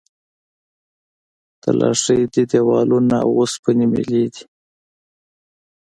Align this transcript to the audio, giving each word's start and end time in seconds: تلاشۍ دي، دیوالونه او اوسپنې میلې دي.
تلاشۍ 1.61 2.19
دي، 2.33 2.43
دیوالونه 2.51 3.15
او 3.25 3.29
اوسپنې 3.39 3.85
میلې 3.93 4.23
دي. 4.33 4.43